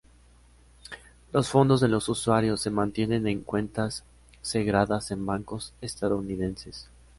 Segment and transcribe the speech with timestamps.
[1.31, 4.03] Los fondos de los usuarios se mantienen en cuentas
[4.41, 6.89] segregadas en bancos estadounidenses.